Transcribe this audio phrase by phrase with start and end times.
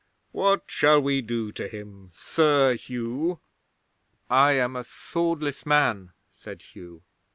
[0.31, 3.39] What shall we do to him, Sir Hugh?"
[4.31, 7.03] '"I am a swordless man," said Hugh.